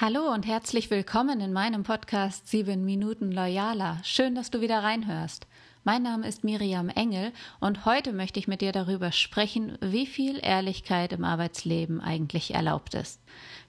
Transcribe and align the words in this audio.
Hallo 0.00 0.32
und 0.32 0.46
herzlich 0.46 0.90
willkommen 0.90 1.40
in 1.40 1.52
meinem 1.52 1.82
Podcast 1.82 2.46
7 2.46 2.84
Minuten 2.84 3.32
Loyaler. 3.32 3.98
Schön, 4.04 4.36
dass 4.36 4.48
du 4.48 4.60
wieder 4.60 4.84
reinhörst. 4.84 5.48
Mein 5.82 6.04
Name 6.04 6.28
ist 6.28 6.44
Miriam 6.44 6.88
Engel 6.88 7.32
und 7.58 7.84
heute 7.84 8.12
möchte 8.12 8.38
ich 8.38 8.46
mit 8.46 8.60
dir 8.60 8.70
darüber 8.70 9.10
sprechen, 9.10 9.76
wie 9.80 10.06
viel 10.06 10.38
Ehrlichkeit 10.40 11.12
im 11.12 11.24
Arbeitsleben 11.24 12.00
eigentlich 12.00 12.54
erlaubt 12.54 12.94
ist. 12.94 13.20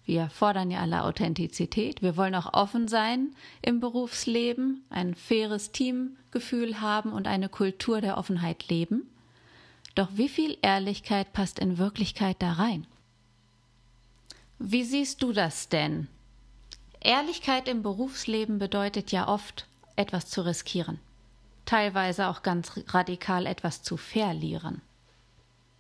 Wir 0.06 0.30
fordern 0.30 0.70
ja 0.70 0.82
alle 0.82 1.04
Authentizität. 1.04 2.04
Wir 2.04 2.16
wollen 2.16 2.36
auch 2.36 2.54
offen 2.54 2.88
sein 2.88 3.34
im 3.64 3.80
Berufsleben, 3.80 4.84
ein 4.92 5.16
faires 5.16 5.72
Teamgefühl 5.72 6.80
haben 6.80 7.12
und 7.12 7.26
eine 7.26 7.50
Kultur 7.50 8.02
der 8.02 8.20
Offenheit 8.20 8.70
leben. 8.70 9.10
Doch 9.96 10.10
wie 10.14 10.30
viel 10.30 10.60
Ehrlichkeit 10.62 11.34
passt 11.34 11.58
in 11.58 11.80
Wirklichkeit 11.80 12.36
da 12.38 12.52
rein? 12.52 12.86
Wie 14.60 14.84
siehst 14.84 15.24
du 15.24 15.34
das 15.34 15.70
denn? 15.70 16.08
Ehrlichkeit 17.02 17.68
im 17.68 17.82
Berufsleben 17.82 18.60
bedeutet 18.60 19.12
ja 19.12 19.28
oft, 19.28 19.66
etwas 19.96 20.30
zu 20.30 20.42
riskieren, 20.42 21.00
teilweise 21.66 22.28
auch 22.28 22.42
ganz 22.42 22.72
radikal 22.88 23.46
etwas 23.46 23.84
zu 23.84 23.98
verlieren. 23.98 24.82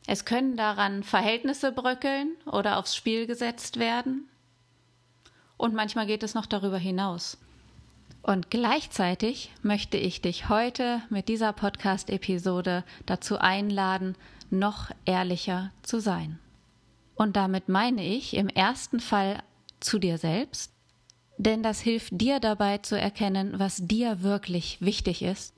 Es 0.07 0.25
können 0.25 0.57
daran 0.57 1.03
Verhältnisse 1.03 1.71
bröckeln 1.71 2.35
oder 2.45 2.77
aufs 2.77 2.95
Spiel 2.95 3.27
gesetzt 3.27 3.77
werden. 3.77 4.27
Und 5.57 5.73
manchmal 5.73 6.07
geht 6.07 6.23
es 6.23 6.33
noch 6.33 6.45
darüber 6.45 6.77
hinaus. 6.77 7.37
Und 8.21 8.49
gleichzeitig 8.49 9.51
möchte 9.61 9.97
ich 9.97 10.21
dich 10.21 10.49
heute 10.49 11.01
mit 11.09 11.27
dieser 11.27 11.53
Podcast-Episode 11.53 12.83
dazu 13.05 13.37
einladen, 13.37 14.15
noch 14.49 14.89
ehrlicher 15.05 15.71
zu 15.83 15.99
sein. 15.99 16.39
Und 17.15 17.35
damit 17.35 17.69
meine 17.69 18.03
ich 18.03 18.35
im 18.35 18.47
ersten 18.47 18.99
Fall 18.99 19.43
zu 19.79 19.99
dir 19.99 20.17
selbst 20.17 20.71
denn 21.39 21.63
das 21.63 21.79
hilft 21.79 22.19
dir 22.19 22.41
dabei 22.41 22.79
zu 22.79 22.99
erkennen, 22.99 23.57
was 23.57 23.77
dir 23.77 24.21
wirklich 24.21 24.77
wichtig 24.81 25.21
ist. 25.21 25.53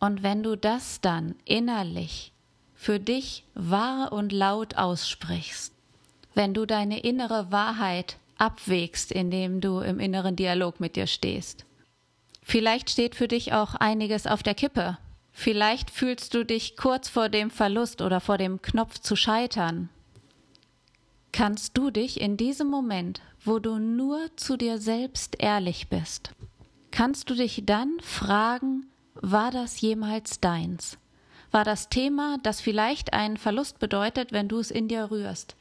Und 0.00 0.22
wenn 0.22 0.42
du 0.42 0.56
das 0.56 1.02
dann 1.02 1.34
innerlich 1.44 2.32
für 2.74 2.98
dich 2.98 3.44
wahr 3.54 4.12
und 4.12 4.32
laut 4.32 4.78
aussprichst, 4.78 5.74
wenn 6.34 6.54
du 6.54 6.64
deine 6.64 7.00
innere 7.00 7.52
Wahrheit 7.52 8.16
abwägst, 8.38 9.12
indem 9.12 9.60
du 9.60 9.80
im 9.80 10.00
inneren 10.00 10.36
Dialog 10.36 10.80
mit 10.80 10.96
dir 10.96 11.06
stehst. 11.06 11.66
Vielleicht 12.42 12.88
steht 12.88 13.14
für 13.14 13.28
dich 13.28 13.52
auch 13.52 13.74
einiges 13.74 14.26
auf 14.26 14.42
der 14.42 14.54
Kippe. 14.54 14.96
Vielleicht 15.32 15.90
fühlst 15.90 16.32
du 16.32 16.46
dich 16.46 16.78
kurz 16.78 17.10
vor 17.10 17.28
dem 17.28 17.50
Verlust 17.50 18.00
oder 18.00 18.20
vor 18.20 18.38
dem 18.38 18.62
Knopf 18.62 18.98
zu 18.98 19.16
scheitern 19.16 19.90
kannst 21.32 21.76
du 21.76 21.90
dich 21.90 22.20
in 22.20 22.36
diesem 22.36 22.68
Moment, 22.68 23.20
wo 23.44 23.58
du 23.58 23.78
nur 23.78 24.20
zu 24.36 24.56
dir 24.56 24.78
selbst 24.78 25.36
ehrlich 25.38 25.88
bist, 25.88 26.32
kannst 26.90 27.30
du 27.30 27.34
dich 27.34 27.62
dann 27.64 27.98
fragen, 28.00 28.86
war 29.14 29.50
das 29.50 29.80
jemals 29.80 30.40
deins? 30.40 30.98
War 31.50 31.64
das 31.64 31.88
Thema, 31.88 32.38
das 32.42 32.60
vielleicht 32.60 33.12
einen 33.12 33.36
Verlust 33.36 33.78
bedeutet, 33.78 34.32
wenn 34.32 34.48
du 34.48 34.58
es 34.58 34.70
in 34.70 34.88
dir 34.88 35.10
rührst? 35.10 35.56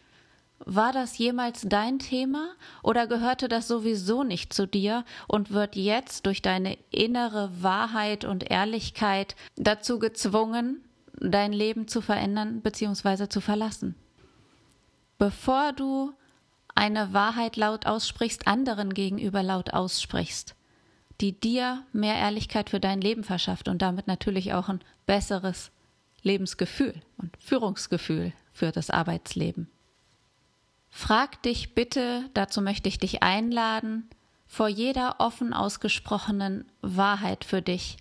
War 0.65 0.91
das 0.91 1.17
jemals 1.17 1.61
dein 1.67 1.99
Thema 1.99 2.49
oder 2.83 3.07
gehörte 3.07 3.47
das 3.47 3.67
sowieso 3.67 4.23
nicht 4.23 4.53
zu 4.53 4.67
dir 4.67 5.05
und 5.27 5.51
wird 5.51 5.75
jetzt 5.75 6.25
durch 6.25 6.41
deine 6.41 6.77
innere 6.91 7.49
Wahrheit 7.61 8.25
und 8.25 8.51
Ehrlichkeit 8.51 9.35
dazu 9.55 9.99
gezwungen, 9.99 10.83
dein 11.19 11.53
Leben 11.53 11.87
zu 11.87 12.01
verändern 12.01 12.61
bzw. 12.61 13.29
zu 13.29 13.39
verlassen? 13.39 13.95
Bevor 15.19 15.73
du 15.73 16.13
eine 16.73 17.13
Wahrheit 17.13 17.57
laut 17.57 17.85
aussprichst, 17.85 18.47
anderen 18.47 18.93
gegenüber 18.93 19.43
laut 19.43 19.73
aussprichst, 19.73 20.55
die 21.21 21.39
dir 21.39 21.83
mehr 21.91 22.15
Ehrlichkeit 22.15 22.69
für 22.69 22.79
dein 22.79 23.01
Leben 23.01 23.23
verschafft 23.23 23.67
und 23.67 23.81
damit 23.81 24.07
natürlich 24.07 24.53
auch 24.53 24.69
ein 24.69 24.79
besseres 25.05 25.71
Lebensgefühl 26.23 26.95
und 27.17 27.35
Führungsgefühl 27.37 28.33
für 28.53 28.71
das 28.71 28.89
Arbeitsleben. 28.89 29.69
Frag 30.89 31.43
dich 31.43 31.75
bitte, 31.75 32.29
dazu 32.33 32.61
möchte 32.61 32.89
ich 32.89 32.97
dich 32.97 33.21
einladen, 33.21 34.09
vor 34.47 34.67
jeder 34.67 35.19
offen 35.19 35.53
ausgesprochenen 35.53 36.65
Wahrheit 36.81 37.43
für 37.43 37.61
dich, 37.61 37.97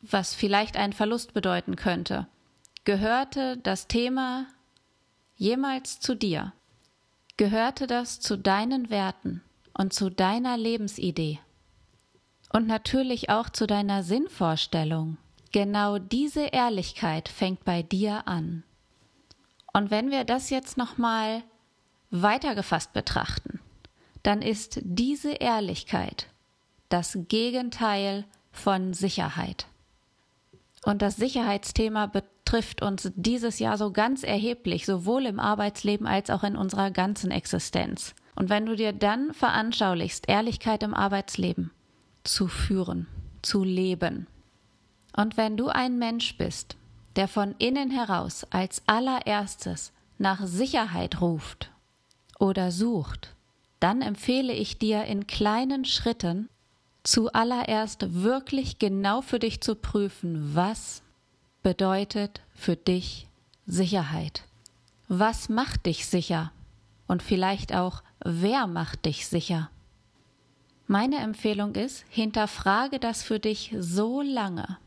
was 0.00 0.34
vielleicht 0.34 0.76
einen 0.76 0.94
Verlust 0.94 1.34
bedeuten 1.34 1.76
könnte, 1.76 2.26
gehörte 2.84 3.58
das 3.58 3.88
Thema 3.88 4.46
jemals 5.42 5.98
zu 5.98 6.14
dir? 6.14 6.52
Gehörte 7.36 7.88
das 7.88 8.20
zu 8.20 8.38
deinen 8.38 8.90
Werten 8.90 9.42
und 9.74 9.92
zu 9.92 10.08
deiner 10.08 10.56
Lebensidee? 10.56 11.40
Und 12.52 12.68
natürlich 12.68 13.28
auch 13.28 13.50
zu 13.50 13.66
deiner 13.66 14.04
Sinnvorstellung. 14.04 15.16
Genau 15.50 15.98
diese 15.98 16.42
Ehrlichkeit 16.42 17.28
fängt 17.28 17.64
bei 17.64 17.82
dir 17.82 18.28
an. 18.28 18.62
Und 19.72 19.90
wenn 19.90 20.12
wir 20.12 20.24
das 20.24 20.50
jetzt 20.50 20.76
nochmal 20.76 21.42
weitergefasst 22.10 22.92
betrachten, 22.92 23.58
dann 24.22 24.42
ist 24.42 24.78
diese 24.82 25.32
Ehrlichkeit 25.32 26.28
das 26.88 27.18
Gegenteil 27.26 28.26
von 28.52 28.94
Sicherheit. 28.94 29.66
Und 30.84 31.02
das 31.02 31.16
Sicherheitsthema 31.16 32.06
betrifft 32.52 32.82
uns 32.82 33.10
dieses 33.16 33.60
Jahr 33.60 33.78
so 33.78 33.92
ganz 33.92 34.22
erheblich, 34.22 34.84
sowohl 34.84 35.24
im 35.24 35.40
Arbeitsleben 35.40 36.06
als 36.06 36.28
auch 36.28 36.42
in 36.42 36.54
unserer 36.54 36.90
ganzen 36.90 37.30
Existenz. 37.30 38.14
Und 38.36 38.50
wenn 38.50 38.66
du 38.66 38.76
dir 38.76 38.92
dann 38.92 39.32
veranschaulichst, 39.32 40.28
Ehrlichkeit 40.28 40.82
im 40.82 40.92
Arbeitsleben 40.92 41.70
zu 42.24 42.48
führen, 42.48 43.06
zu 43.40 43.64
leben, 43.64 44.26
und 45.16 45.38
wenn 45.38 45.56
du 45.56 45.68
ein 45.68 45.98
Mensch 45.98 46.36
bist, 46.36 46.76
der 47.16 47.26
von 47.26 47.54
innen 47.56 47.90
heraus 47.90 48.46
als 48.50 48.82
allererstes 48.86 49.92
nach 50.18 50.44
Sicherheit 50.44 51.22
ruft 51.22 51.70
oder 52.38 52.70
sucht, 52.70 53.34
dann 53.80 54.02
empfehle 54.02 54.52
ich 54.52 54.78
dir 54.78 55.04
in 55.04 55.26
kleinen 55.26 55.86
Schritten 55.86 56.50
zuallererst 57.02 58.22
wirklich 58.22 58.78
genau 58.78 59.22
für 59.22 59.38
dich 59.38 59.62
zu 59.62 59.74
prüfen, 59.74 60.54
was 60.54 61.01
bedeutet 61.62 62.40
für 62.54 62.76
dich 62.76 63.28
Sicherheit. 63.66 64.44
Was 65.08 65.48
macht 65.48 65.86
dich 65.86 66.06
sicher? 66.06 66.52
Und 67.06 67.22
vielleicht 67.22 67.74
auch, 67.74 68.02
wer 68.24 68.66
macht 68.66 69.04
dich 69.04 69.26
sicher? 69.26 69.70
Meine 70.86 71.18
Empfehlung 71.18 71.74
ist, 71.74 72.04
hinterfrage 72.08 72.98
das 72.98 73.22
für 73.22 73.38
dich 73.38 73.74
so 73.78 74.22
lange, 74.22 74.78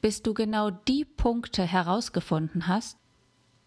bis 0.00 0.22
du 0.22 0.34
genau 0.34 0.70
die 0.70 1.04
Punkte 1.04 1.64
herausgefunden 1.64 2.66
hast, 2.66 2.98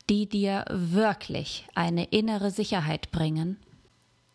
die 0.10 0.28
dir 0.28 0.66
wirklich 0.70 1.68
eine 1.74 2.06
innere 2.06 2.52
Sicherheit 2.52 3.12
bringen, 3.12 3.58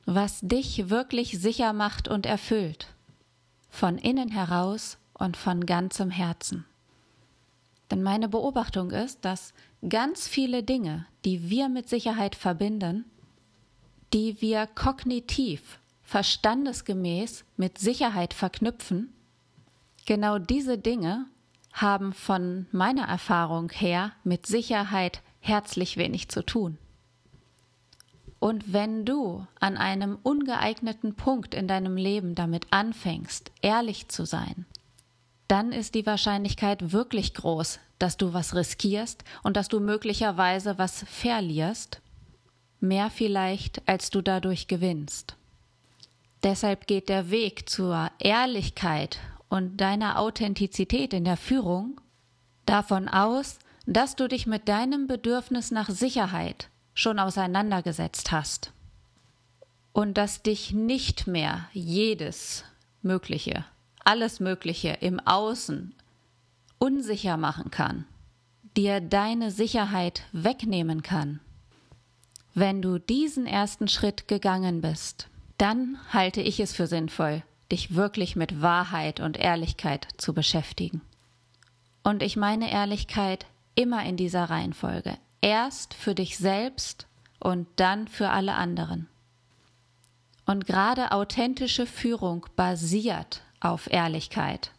was 0.07 0.41
dich 0.41 0.91
wirklich 0.91 1.39
sicher 1.39 1.73
macht 1.73 2.09
und 2.09 2.27
erfüllt, 2.27 2.89
von 3.69 3.99
innen 3.99 4.31
heraus 4.31 4.99
und 5.15 5.37
von 5.37 5.67
ganzem 5.67 6.11
Herzen. 6.11 6.65
Denn 7.91 8.03
meine 8.03 8.29
Beobachtung 8.29 8.91
ist, 8.91 9.25
dass 9.25 9.53
ganz 9.89 10.29
viele 10.29 10.63
Dinge, 10.63 11.07
die 11.25 11.51
wir 11.51 11.69
mit 11.69 11.89
Sicherheit 11.89 12.35
verbinden, 12.35 13.05
die 14.13 14.41
wir 14.41 14.67
kognitiv, 14.67 15.79
verstandesgemäß 16.03 17.45
mit 17.57 17.79
Sicherheit 17.79 18.35
verknüpfen, 18.35 19.13
genau 20.07 20.39
diese 20.39 20.79
Dinge 20.79 21.27
haben 21.73 22.13
von 22.13 22.67
meiner 22.73 23.05
Erfahrung 23.05 23.71
her 23.71 24.13
mit 24.25 24.47
Sicherheit 24.47 25.23
herzlich 25.41 25.97
wenig 25.97 26.29
zu 26.29 26.45
tun. 26.45 26.79
Und 28.41 28.73
wenn 28.73 29.05
du 29.05 29.47
an 29.61 29.77
einem 29.77 30.19
ungeeigneten 30.23 31.15
Punkt 31.15 31.55
in 31.55 31.69
deinem 31.69 31.97
Leben 31.97 32.35
damit 32.35 32.67
anfängst, 32.71 33.53
ehrlich 33.61 34.09
zu 34.09 34.25
sein, 34.25 34.65
dann 35.51 35.73
ist 35.73 35.97
die 35.97 36.07
Wahrscheinlichkeit 36.07 36.93
wirklich 36.93 37.35
groß, 37.35 37.81
dass 37.99 38.17
du 38.17 38.33
was 38.33 38.55
riskierst 38.55 39.25
und 39.43 39.57
dass 39.57 39.67
du 39.67 39.81
möglicherweise 39.81 40.79
was 40.79 41.05
verlierst, 41.09 42.01
mehr 42.79 43.11
vielleicht, 43.11 43.83
als 43.89 44.11
du 44.11 44.23
dadurch 44.23 44.69
gewinnst. 44.69 45.37
Deshalb 46.45 46.87
geht 46.87 47.09
der 47.09 47.31
Weg 47.31 47.69
zur 47.69 48.11
Ehrlichkeit 48.21 49.19
und 49.49 49.79
deiner 49.79 50.21
Authentizität 50.21 51.13
in 51.13 51.25
der 51.25 51.37
Führung 51.37 52.01
davon 52.65 53.09
aus, 53.09 53.59
dass 53.87 54.15
du 54.15 54.29
dich 54.29 54.47
mit 54.47 54.69
deinem 54.69 55.09
Bedürfnis 55.09 55.73
nach 55.73 55.91
Sicherheit 55.91 56.69
schon 56.95 57.19
auseinandergesetzt 57.19 58.31
hast 58.31 58.73
und 59.93 60.17
dass 60.17 60.43
dich 60.43 60.71
nicht 60.73 61.27
mehr 61.27 61.69
jedes 61.73 62.65
Mögliche 63.03 63.65
alles 64.05 64.41
Mögliche 64.41 64.91
im 65.01 65.21
Außen 65.21 65.95
unsicher 66.79 67.37
machen 67.37 67.71
kann, 67.71 68.07
dir 68.77 69.01
deine 69.01 69.51
Sicherheit 69.51 70.23
wegnehmen 70.33 71.03
kann. 71.03 71.41
Wenn 72.55 72.83
du 72.83 72.99
diesen 72.99 73.47
ersten 73.47 73.89
Schritt 73.89 74.27
gegangen 74.29 74.81
bist, 74.81 75.29
dann 75.59 75.99
halte 76.13 76.41
ich 76.41 76.59
es 76.59 76.73
für 76.73 76.87
sinnvoll, 76.87 77.43
dich 77.71 77.95
wirklich 77.95 78.35
mit 78.35 78.63
Wahrheit 78.63 79.21
und 79.21 79.37
Ehrlichkeit 79.37 80.09
zu 80.17 80.33
beschäftigen. 80.33 81.03
Und 82.03 82.23
ich 82.23 82.37
meine 82.37 82.71
Ehrlichkeit 82.73 83.47
immer 83.75 84.05
in 84.05 84.17
dieser 84.17 84.45
Reihenfolge. 84.45 85.17
Erst 85.43 85.95
für 85.95 86.15
dich 86.15 86.39
selbst 86.39 87.07
und 87.39 87.67
dann 87.77 88.09
für 88.09 88.31
alle 88.31 88.55
anderen. 88.55 89.09
Und 90.47 90.67
gerade 90.67 91.13
authentische 91.13 91.87
Führung 91.87 92.47
basiert 92.57 93.43
auf 93.61 93.93
Ehrlichkeit. 93.93 94.73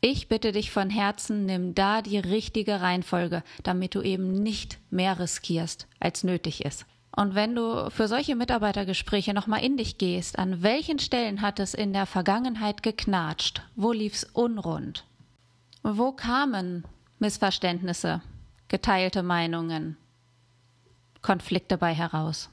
Ich 0.00 0.28
bitte 0.28 0.52
dich 0.52 0.70
von 0.70 0.90
Herzen, 0.90 1.44
nimm 1.44 1.74
da 1.74 2.02
die 2.02 2.18
richtige 2.18 2.80
Reihenfolge, 2.80 3.42
damit 3.64 3.96
du 3.96 4.02
eben 4.02 4.32
nicht 4.32 4.78
mehr 4.90 5.18
riskierst, 5.18 5.88
als 5.98 6.22
nötig 6.22 6.64
ist. 6.64 6.86
Und 7.16 7.34
wenn 7.34 7.56
du 7.56 7.90
für 7.90 8.06
solche 8.06 8.36
Mitarbeitergespräche 8.36 9.34
nochmal 9.34 9.64
in 9.64 9.76
dich 9.76 9.98
gehst, 9.98 10.38
an 10.38 10.62
welchen 10.62 11.00
Stellen 11.00 11.42
hat 11.42 11.58
es 11.58 11.74
in 11.74 11.92
der 11.92 12.06
Vergangenheit 12.06 12.84
geknatscht? 12.84 13.62
Wo 13.74 13.90
lief's 13.90 14.22
unrund? 14.22 15.04
Wo 15.82 16.12
kamen 16.12 16.84
Missverständnisse, 17.18 18.22
geteilte 18.68 19.24
Meinungen, 19.24 19.96
Konflikte 21.22 21.76
bei 21.76 21.92
heraus? 21.92 22.50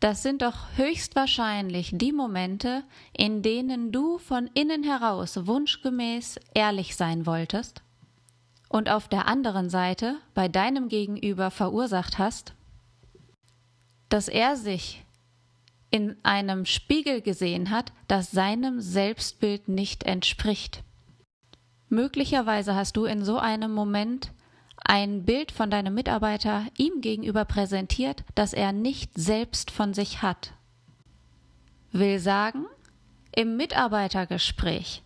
Das 0.00 0.22
sind 0.22 0.40
doch 0.40 0.56
höchstwahrscheinlich 0.76 1.90
die 1.92 2.12
Momente, 2.12 2.84
in 3.12 3.42
denen 3.42 3.92
du 3.92 4.16
von 4.16 4.48
innen 4.54 4.82
heraus 4.82 5.46
wunschgemäß 5.46 6.40
ehrlich 6.54 6.96
sein 6.96 7.26
wolltest 7.26 7.82
und 8.70 8.88
auf 8.88 9.08
der 9.08 9.28
anderen 9.28 9.68
Seite 9.68 10.16
bei 10.32 10.48
deinem 10.48 10.88
Gegenüber 10.88 11.50
verursacht 11.50 12.18
hast, 12.18 12.54
dass 14.08 14.28
er 14.28 14.56
sich 14.56 15.04
in 15.90 16.16
einem 16.22 16.64
Spiegel 16.64 17.20
gesehen 17.20 17.68
hat, 17.68 17.92
das 18.08 18.30
seinem 18.30 18.80
Selbstbild 18.80 19.68
nicht 19.68 20.04
entspricht. 20.04 20.82
Möglicherweise 21.90 22.74
hast 22.74 22.96
du 22.96 23.04
in 23.04 23.24
so 23.24 23.38
einem 23.38 23.72
Moment 23.72 24.32
ein 24.90 25.24
Bild 25.24 25.52
von 25.52 25.70
deinem 25.70 25.94
Mitarbeiter 25.94 26.66
ihm 26.76 27.00
gegenüber 27.00 27.44
präsentiert, 27.44 28.24
das 28.34 28.52
er 28.52 28.72
nicht 28.72 29.12
selbst 29.14 29.70
von 29.70 29.94
sich 29.94 30.20
hat. 30.20 30.52
Will 31.92 32.18
sagen, 32.18 32.66
im 33.32 33.56
Mitarbeitergespräch 33.56 35.04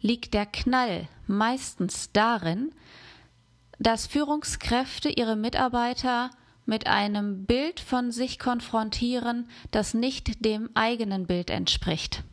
liegt 0.00 0.34
der 0.34 0.44
Knall 0.46 1.06
meistens 1.28 2.10
darin, 2.12 2.72
dass 3.78 4.08
Führungskräfte 4.08 5.08
ihre 5.08 5.36
Mitarbeiter 5.36 6.32
mit 6.66 6.88
einem 6.88 7.44
Bild 7.44 7.78
von 7.78 8.10
sich 8.10 8.40
konfrontieren, 8.40 9.48
das 9.70 9.94
nicht 9.94 10.44
dem 10.44 10.68
eigenen 10.74 11.28
Bild 11.28 11.48
entspricht. 11.48 12.24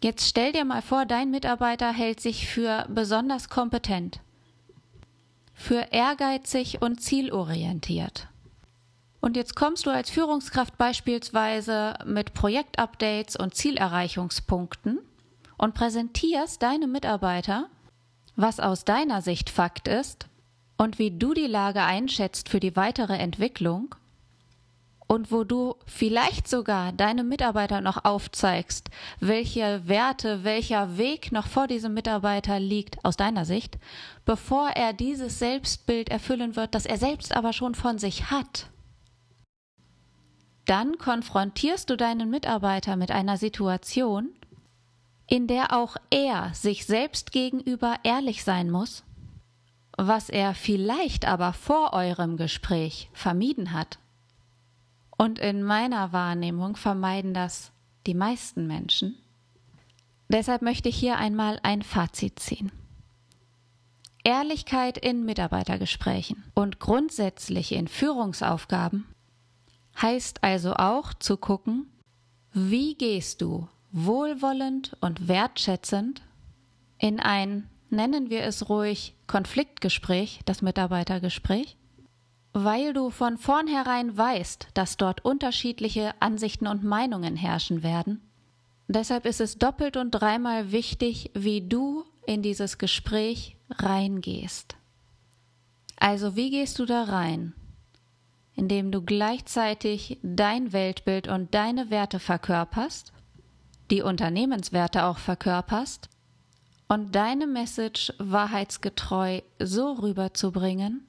Jetzt 0.00 0.28
stell 0.28 0.52
dir 0.52 0.64
mal 0.64 0.80
vor, 0.80 1.06
dein 1.06 1.32
Mitarbeiter 1.32 1.92
hält 1.92 2.20
sich 2.20 2.46
für 2.46 2.86
besonders 2.88 3.48
kompetent, 3.48 4.20
für 5.60 5.88
ehrgeizig 5.90 6.80
und 6.80 7.02
zielorientiert. 7.02 8.28
Und 9.20 9.36
jetzt 9.36 9.54
kommst 9.54 9.84
du 9.84 9.90
als 9.90 10.08
Führungskraft 10.08 10.78
beispielsweise 10.78 11.94
mit 12.06 12.32
Projektupdates 12.32 13.36
und 13.36 13.54
Zielerreichungspunkten 13.54 15.00
und 15.58 15.74
präsentierst 15.74 16.62
deinem 16.62 16.90
Mitarbeiter, 16.90 17.68
was 18.36 18.58
aus 18.58 18.86
deiner 18.86 19.20
Sicht 19.20 19.50
Fakt 19.50 19.86
ist 19.86 20.28
und 20.78 20.98
wie 20.98 21.10
du 21.10 21.34
die 21.34 21.46
Lage 21.46 21.82
einschätzt 21.82 22.48
für 22.48 22.58
die 22.58 22.74
weitere 22.74 23.18
Entwicklung 23.18 23.94
und 25.10 25.32
wo 25.32 25.42
du 25.42 25.74
vielleicht 25.86 26.46
sogar 26.46 26.92
deinem 26.92 27.28
Mitarbeiter 27.28 27.80
noch 27.80 28.04
aufzeigst, 28.04 28.90
welche 29.18 29.88
Werte, 29.88 30.44
welcher 30.44 30.98
Weg 30.98 31.32
noch 31.32 31.48
vor 31.48 31.66
diesem 31.66 31.94
Mitarbeiter 31.94 32.60
liegt 32.60 33.04
aus 33.04 33.16
deiner 33.16 33.44
Sicht, 33.44 33.76
bevor 34.24 34.68
er 34.68 34.92
dieses 34.92 35.40
Selbstbild 35.40 36.10
erfüllen 36.10 36.54
wird, 36.54 36.76
das 36.76 36.86
er 36.86 36.96
selbst 36.96 37.34
aber 37.34 37.52
schon 37.52 37.74
von 37.74 37.98
sich 37.98 38.30
hat. 38.30 38.70
Dann 40.64 40.96
konfrontierst 40.96 41.90
du 41.90 41.96
deinen 41.96 42.30
Mitarbeiter 42.30 42.94
mit 42.94 43.10
einer 43.10 43.36
Situation, 43.36 44.28
in 45.26 45.48
der 45.48 45.76
auch 45.76 45.96
er 46.10 46.54
sich 46.54 46.86
selbst 46.86 47.32
gegenüber 47.32 47.96
ehrlich 48.04 48.44
sein 48.44 48.70
muss 48.70 49.02
was 50.02 50.30
er 50.30 50.54
vielleicht 50.54 51.26
aber 51.26 51.52
vor 51.52 51.92
eurem 51.92 52.38
Gespräch 52.38 53.10
vermieden 53.12 53.74
hat. 53.74 53.98
Und 55.20 55.38
in 55.38 55.62
meiner 55.62 56.14
Wahrnehmung 56.14 56.76
vermeiden 56.76 57.34
das 57.34 57.72
die 58.06 58.14
meisten 58.14 58.66
Menschen. 58.66 59.18
Deshalb 60.30 60.62
möchte 60.62 60.88
ich 60.88 60.96
hier 60.96 61.18
einmal 61.18 61.60
ein 61.62 61.82
Fazit 61.82 62.38
ziehen. 62.38 62.72
Ehrlichkeit 64.24 64.96
in 64.96 65.26
Mitarbeitergesprächen 65.26 66.42
und 66.54 66.80
grundsätzlich 66.80 67.72
in 67.72 67.86
Führungsaufgaben 67.86 69.08
heißt 70.00 70.42
also 70.42 70.72
auch 70.72 71.12
zu 71.12 71.36
gucken, 71.36 71.92
wie 72.54 72.94
gehst 72.94 73.42
du 73.42 73.68
wohlwollend 73.92 74.96
und 75.02 75.28
wertschätzend 75.28 76.22
in 76.96 77.20
ein 77.20 77.68
nennen 77.90 78.30
wir 78.30 78.42
es 78.44 78.70
ruhig 78.70 79.14
Konfliktgespräch, 79.26 80.40
das 80.46 80.62
Mitarbeitergespräch, 80.62 81.76
weil 82.52 82.92
du 82.92 83.10
von 83.10 83.38
vornherein 83.38 84.16
weißt, 84.16 84.68
dass 84.74 84.96
dort 84.96 85.24
unterschiedliche 85.24 86.14
Ansichten 86.20 86.66
und 86.66 86.82
Meinungen 86.82 87.36
herrschen 87.36 87.82
werden. 87.82 88.20
Deshalb 88.88 89.24
ist 89.24 89.40
es 89.40 89.56
doppelt 89.56 89.96
und 89.96 90.10
dreimal 90.10 90.72
wichtig, 90.72 91.30
wie 91.34 91.60
du 91.60 92.04
in 92.26 92.42
dieses 92.42 92.78
Gespräch 92.78 93.56
reingehst. 93.70 94.76
Also 95.96 96.34
wie 96.34 96.50
gehst 96.50 96.78
du 96.78 96.86
da 96.86 97.04
rein? 97.04 97.54
Indem 98.54 98.90
du 98.90 99.02
gleichzeitig 99.02 100.18
dein 100.22 100.72
Weltbild 100.72 101.28
und 101.28 101.54
deine 101.54 101.90
Werte 101.90 102.18
verkörperst, 102.18 103.12
die 103.90 104.02
Unternehmenswerte 104.02 105.04
auch 105.04 105.18
verkörperst 105.18 106.08
und 106.88 107.14
deine 107.14 107.46
Message 107.46 108.12
wahrheitsgetreu 108.18 109.40
so 109.60 109.92
rüberzubringen, 109.92 111.06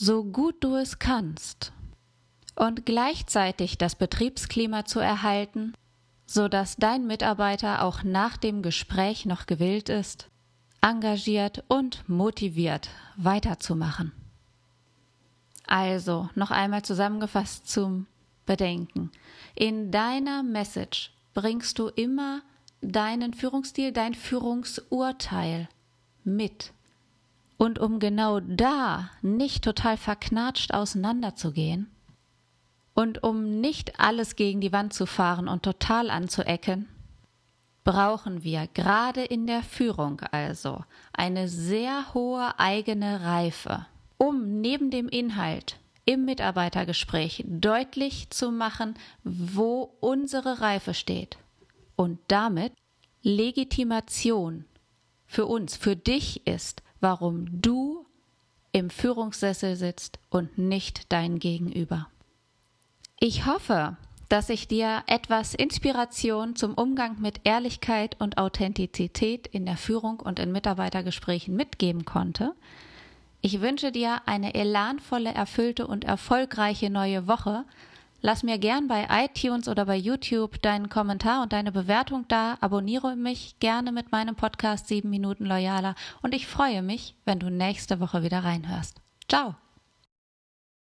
so 0.00 0.24
gut 0.24 0.64
du 0.64 0.76
es 0.76 0.98
kannst, 0.98 1.74
und 2.56 2.86
gleichzeitig 2.86 3.76
das 3.76 3.96
Betriebsklima 3.96 4.86
zu 4.86 4.98
erhalten, 4.98 5.74
so 6.24 6.48
dass 6.48 6.76
dein 6.76 7.06
Mitarbeiter 7.06 7.84
auch 7.84 8.02
nach 8.02 8.38
dem 8.38 8.62
Gespräch 8.62 9.26
noch 9.26 9.44
gewillt 9.44 9.90
ist, 9.90 10.30
engagiert 10.80 11.64
und 11.68 12.08
motiviert 12.08 12.88
weiterzumachen. 13.16 14.12
Also, 15.66 16.30
noch 16.34 16.50
einmal 16.50 16.82
zusammengefasst 16.82 17.68
zum 17.68 18.06
Bedenken. 18.46 19.12
In 19.54 19.90
deiner 19.90 20.42
Message 20.42 21.12
bringst 21.34 21.78
du 21.78 21.88
immer 21.88 22.40
deinen 22.80 23.34
Führungsstil, 23.34 23.92
dein 23.92 24.14
Führungsurteil 24.14 25.68
mit. 26.24 26.72
Und 27.60 27.78
um 27.78 27.98
genau 27.98 28.40
da 28.40 29.10
nicht 29.20 29.64
total 29.64 29.98
verknatscht 29.98 30.72
auseinanderzugehen 30.72 31.90
und 32.94 33.22
um 33.22 33.60
nicht 33.60 34.00
alles 34.00 34.34
gegen 34.34 34.62
die 34.62 34.72
Wand 34.72 34.94
zu 34.94 35.04
fahren 35.04 35.46
und 35.46 35.62
total 35.62 36.08
anzuecken, 36.08 36.88
brauchen 37.84 38.44
wir 38.44 38.66
gerade 38.72 39.22
in 39.22 39.46
der 39.46 39.62
Führung 39.62 40.22
also 40.32 40.84
eine 41.12 41.48
sehr 41.48 42.14
hohe 42.14 42.58
eigene 42.58 43.26
Reife, 43.26 43.84
um 44.16 44.62
neben 44.62 44.90
dem 44.90 45.10
Inhalt 45.10 45.76
im 46.06 46.24
Mitarbeitergespräch 46.24 47.44
deutlich 47.46 48.30
zu 48.30 48.52
machen, 48.52 48.94
wo 49.22 49.82
unsere 50.00 50.62
Reife 50.62 50.94
steht. 50.94 51.36
Und 51.94 52.20
damit 52.28 52.72
Legitimation 53.20 54.64
für 55.26 55.44
uns, 55.44 55.76
für 55.76 55.94
dich 55.94 56.46
ist, 56.46 56.82
warum 57.00 57.60
du 57.60 58.06
im 58.72 58.90
Führungssessel 58.90 59.76
sitzt 59.76 60.18
und 60.30 60.58
nicht 60.58 61.12
dein 61.12 61.38
Gegenüber. 61.38 62.08
Ich 63.18 63.46
hoffe, 63.46 63.96
dass 64.28 64.48
ich 64.48 64.68
dir 64.68 65.02
etwas 65.06 65.54
Inspiration 65.54 66.54
zum 66.54 66.74
Umgang 66.74 67.20
mit 67.20 67.40
Ehrlichkeit 67.42 68.16
und 68.20 68.38
Authentizität 68.38 69.48
in 69.48 69.66
der 69.66 69.76
Führung 69.76 70.20
und 70.20 70.38
in 70.38 70.52
Mitarbeitergesprächen 70.52 71.56
mitgeben 71.56 72.04
konnte. 72.04 72.54
Ich 73.40 73.60
wünsche 73.60 73.90
dir 73.90 74.20
eine 74.26 74.54
elanvolle, 74.54 75.34
erfüllte 75.34 75.86
und 75.86 76.04
erfolgreiche 76.04 76.90
neue 76.90 77.26
Woche 77.26 77.64
Lass 78.22 78.42
mir 78.42 78.58
gern 78.58 78.86
bei 78.86 79.06
iTunes 79.10 79.68
oder 79.68 79.86
bei 79.86 79.96
YouTube 79.96 80.60
deinen 80.60 80.88
Kommentar 80.88 81.42
und 81.42 81.52
deine 81.52 81.72
Bewertung 81.72 82.26
da. 82.28 82.58
Abonniere 82.60 83.16
mich 83.16 83.58
gerne 83.60 83.92
mit 83.92 84.12
meinem 84.12 84.36
Podcast 84.36 84.88
7 84.88 85.08
Minuten 85.08 85.46
Loyaler 85.46 85.94
und 86.22 86.34
ich 86.34 86.46
freue 86.46 86.82
mich, 86.82 87.14
wenn 87.24 87.38
du 87.38 87.50
nächste 87.50 88.00
Woche 88.00 88.22
wieder 88.22 88.44
reinhörst. 88.44 89.00
Ciao! 89.28 89.54